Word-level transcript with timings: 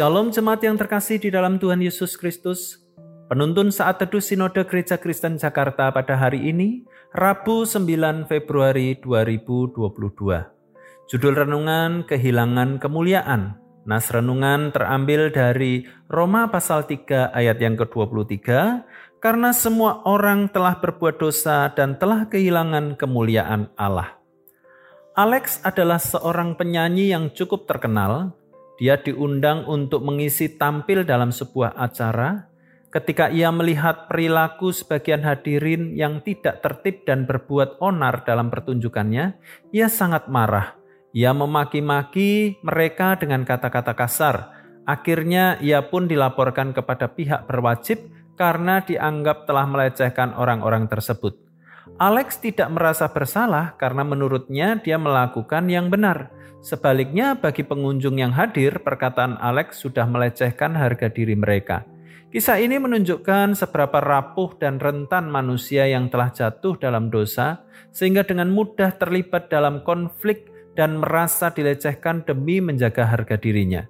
Shalom 0.00 0.32
jemaat 0.32 0.64
yang 0.64 0.80
terkasih 0.80 1.20
di 1.20 1.28
dalam 1.28 1.60
Tuhan 1.60 1.76
Yesus 1.76 2.16
Kristus. 2.16 2.80
Penuntun 3.28 3.68
saat 3.68 4.00
teduh 4.00 4.24
Sinode 4.24 4.64
Gereja 4.64 4.96
Kristen 4.96 5.36
Jakarta 5.36 5.92
pada 5.92 6.16
hari 6.16 6.40
ini, 6.48 6.88
Rabu 7.12 7.68
9 7.68 8.24
Februari 8.24 8.96
2022. 8.96 9.76
Judul 11.04 11.34
renungan 11.36 12.08
Kehilangan 12.08 12.80
Kemuliaan. 12.80 13.60
Nas 13.84 14.08
renungan 14.08 14.72
terambil 14.72 15.28
dari 15.36 15.84
Roma 16.08 16.48
pasal 16.48 16.88
3 16.88 17.36
ayat 17.36 17.60
yang 17.60 17.76
ke-23, 17.76 18.40
karena 19.20 19.52
semua 19.52 20.00
orang 20.08 20.48
telah 20.48 20.80
berbuat 20.80 21.20
dosa 21.20 21.68
dan 21.76 22.00
telah 22.00 22.24
kehilangan 22.24 22.96
kemuliaan 22.96 23.68
Allah. 23.76 24.16
Alex 25.12 25.60
adalah 25.60 26.00
seorang 26.00 26.56
penyanyi 26.56 27.12
yang 27.12 27.28
cukup 27.36 27.68
terkenal 27.68 28.39
dia 28.80 28.96
diundang 28.96 29.68
untuk 29.68 30.00
mengisi 30.00 30.56
tampil 30.56 31.04
dalam 31.04 31.28
sebuah 31.28 31.76
acara. 31.76 32.48
Ketika 32.88 33.28
ia 33.28 33.52
melihat 33.52 34.08
perilaku 34.08 34.72
sebagian 34.72 35.20
hadirin 35.20 35.92
yang 35.92 36.24
tidak 36.24 36.64
tertib 36.64 37.04
dan 37.04 37.28
berbuat 37.28 37.76
onar 37.78 38.24
dalam 38.24 38.48
pertunjukannya, 38.48 39.36
ia 39.70 39.86
sangat 39.92 40.32
marah. 40.32 40.80
Ia 41.12 41.36
memaki-maki 41.36 42.58
mereka 42.64 43.20
dengan 43.20 43.44
kata-kata 43.44 43.92
kasar. 43.92 44.56
Akhirnya 44.88 45.60
ia 45.60 45.84
pun 45.84 46.08
dilaporkan 46.08 46.72
kepada 46.72 47.12
pihak 47.12 47.46
berwajib 47.46 48.10
karena 48.34 48.80
dianggap 48.80 49.44
telah 49.44 49.68
melecehkan 49.68 50.32
orang-orang 50.32 50.88
tersebut. 50.88 51.49
Alex 52.00 52.40
tidak 52.40 52.72
merasa 52.72 53.12
bersalah 53.12 53.76
karena 53.76 54.00
menurutnya 54.08 54.80
dia 54.80 54.96
melakukan 54.96 55.68
yang 55.68 55.92
benar. 55.92 56.32
Sebaliknya, 56.64 57.36
bagi 57.36 57.60
pengunjung 57.60 58.16
yang 58.16 58.32
hadir, 58.32 58.80
perkataan 58.80 59.36
Alex 59.36 59.84
sudah 59.84 60.08
melecehkan 60.08 60.72
harga 60.80 61.12
diri 61.12 61.36
mereka. 61.36 61.84
Kisah 62.32 62.56
ini 62.56 62.80
menunjukkan 62.80 63.52
seberapa 63.52 64.00
rapuh 64.00 64.56
dan 64.56 64.80
rentan 64.80 65.28
manusia 65.28 65.84
yang 65.92 66.08
telah 66.08 66.32
jatuh 66.32 66.80
dalam 66.80 67.12
dosa, 67.12 67.68
sehingga 67.92 68.24
dengan 68.24 68.48
mudah 68.48 68.96
terlibat 68.96 69.52
dalam 69.52 69.84
konflik 69.84 70.48
dan 70.72 71.04
merasa 71.04 71.52
dilecehkan 71.52 72.24
demi 72.24 72.64
menjaga 72.64 73.04
harga 73.12 73.36
dirinya. 73.36 73.84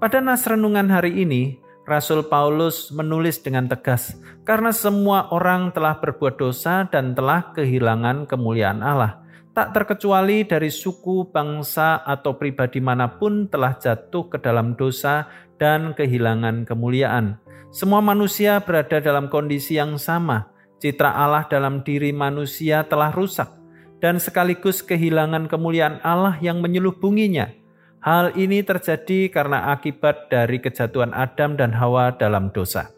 Pada 0.00 0.24
nas 0.24 0.48
renungan 0.48 0.88
hari 0.88 1.12
ini, 1.28 1.60
Rasul 1.90 2.30
Paulus 2.30 2.94
menulis 2.94 3.42
dengan 3.42 3.66
tegas, 3.66 4.14
"Karena 4.46 4.70
semua 4.70 5.26
orang 5.34 5.74
telah 5.74 5.98
berbuat 5.98 6.38
dosa 6.38 6.86
dan 6.86 7.18
telah 7.18 7.50
kehilangan 7.50 8.30
kemuliaan 8.30 8.78
Allah, 8.78 9.18
tak 9.50 9.74
terkecuali 9.74 10.46
dari 10.46 10.70
suku, 10.70 11.34
bangsa, 11.34 11.98
atau 12.06 12.38
pribadi 12.38 12.78
mana 12.78 13.10
pun 13.18 13.50
telah 13.50 13.74
jatuh 13.74 14.30
ke 14.30 14.38
dalam 14.38 14.78
dosa 14.78 15.26
dan 15.58 15.90
kehilangan 15.98 16.62
kemuliaan. 16.62 17.42
Semua 17.74 17.98
manusia 17.98 18.62
berada 18.62 19.02
dalam 19.02 19.26
kondisi 19.26 19.74
yang 19.74 19.98
sama. 19.98 20.46
Citra 20.78 21.10
Allah 21.10 21.50
dalam 21.50 21.82
diri 21.82 22.14
manusia 22.14 22.86
telah 22.86 23.10
rusak, 23.10 23.50
dan 23.98 24.22
sekaligus 24.22 24.78
kehilangan 24.78 25.50
kemuliaan 25.50 25.98
Allah 26.06 26.38
yang 26.38 26.62
menyelubunginya." 26.62 27.59
Hal 28.00 28.32
ini 28.32 28.64
terjadi 28.64 29.28
karena 29.28 29.76
akibat 29.76 30.32
dari 30.32 30.56
kejatuhan 30.56 31.12
Adam 31.12 31.52
dan 31.52 31.68
Hawa 31.76 32.16
dalam 32.16 32.48
dosa. 32.48 32.88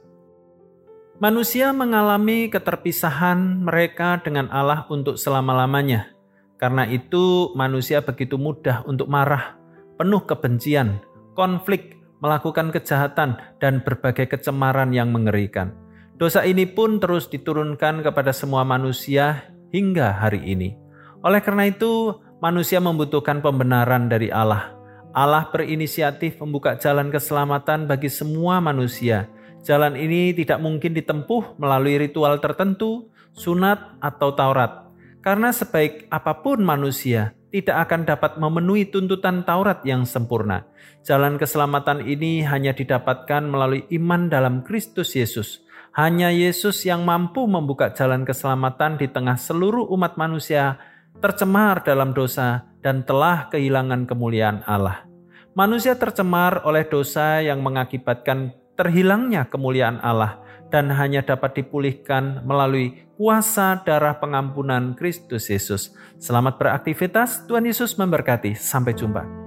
Manusia 1.19 1.75
mengalami 1.75 2.47
keterpisahan 2.47 3.67
mereka 3.67 4.23
dengan 4.23 4.47
Allah 4.55 4.87
untuk 4.87 5.19
selama-lamanya. 5.19 6.15
Karena 6.55 6.87
itu, 6.87 7.51
manusia 7.59 7.99
begitu 7.99 8.39
mudah 8.39 8.87
untuk 8.87 9.11
marah, 9.11 9.59
penuh 9.99 10.23
kebencian, 10.23 11.03
konflik, 11.35 11.99
melakukan 12.23 12.71
kejahatan, 12.71 13.43
dan 13.59 13.83
berbagai 13.83 14.31
kecemaran 14.31 14.95
yang 14.95 15.11
mengerikan. 15.11 15.75
Dosa 16.15 16.47
ini 16.47 16.63
pun 16.63 17.03
terus 17.03 17.27
diturunkan 17.27 18.07
kepada 18.07 18.31
semua 18.31 18.63
manusia 18.63 19.51
hingga 19.75 20.15
hari 20.15 20.47
ini. 20.47 20.79
Oleh 21.27 21.43
karena 21.43 21.67
itu, 21.67 22.23
manusia 22.39 22.79
membutuhkan 22.79 23.43
pembenaran 23.43 24.07
dari 24.07 24.31
Allah 24.31 24.82
Allah 25.13 25.53
berinisiatif 25.53 26.41
membuka 26.41 26.81
jalan 26.81 27.13
keselamatan 27.13 27.85
bagi 27.85 28.09
semua 28.09 28.65
manusia. 28.65 29.29
Jalan 29.61 29.95
ini 29.95 30.33
tidak 30.33 30.59
mungkin 30.59 30.97
ditempuh 30.97 31.61
melalui 31.61 32.01
ritual 32.01 32.41
tertentu, 32.41 33.13
sunat, 33.37 34.01
atau 34.01 34.33
Taurat. 34.33 34.89
Karena 35.21 35.53
sebaik 35.53 36.09
apa 36.09 36.41
pun 36.41 36.65
manusia, 36.65 37.37
tidak 37.53 37.87
akan 37.87 38.09
dapat 38.09 38.41
memenuhi 38.41 38.89
tuntutan 38.89 39.45
Taurat 39.45 39.85
yang 39.85 40.09
sempurna. 40.09 40.65
Jalan 41.05 41.37
keselamatan 41.37 42.09
ini 42.09 42.41
hanya 42.49 42.73
didapatkan 42.73 43.45
melalui 43.45 43.85
iman 43.93 44.33
dalam 44.33 44.65
Kristus 44.65 45.13
Yesus. 45.13 45.61
Hanya 45.93 46.33
Yesus 46.33 46.89
yang 46.89 47.05
mampu 47.05 47.45
membuka 47.45 47.93
jalan 47.93 48.25
keselamatan 48.25 48.97
di 48.97 49.13
tengah 49.13 49.37
seluruh 49.37 49.93
umat 49.93 50.17
manusia 50.17 50.81
tercemar 51.21 51.83
dalam 51.83 52.15
dosa 52.17 52.65
dan 52.81 53.03
telah 53.05 53.51
kehilangan 53.51 54.07
kemuliaan 54.09 54.65
Allah. 54.65 55.05
Manusia 55.53 55.99
tercemar 55.99 56.65
oleh 56.65 56.89
dosa 56.89 57.45
yang 57.45 57.61
mengakibatkan 57.61 58.57
terhilangnya 58.73 59.45
kemuliaan 59.45 60.01
Allah 60.01 60.41
dan 60.73 60.89
hanya 60.89 61.21
dapat 61.21 61.61
dipulihkan 61.61 62.41
melalui 62.49 63.05
kuasa 63.21 63.85
darah 63.85 64.17
pengampunan 64.17 64.97
Kristus 64.97 65.53
Yesus. 65.53 65.93
Selamat 66.17 66.57
beraktivitas, 66.57 67.45
Tuhan 67.45 67.69
Yesus 67.69 68.01
memberkati. 68.01 68.57
Sampai 68.57 68.97
jumpa. 68.97 69.42